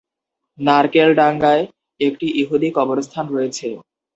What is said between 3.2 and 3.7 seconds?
রয়েছে।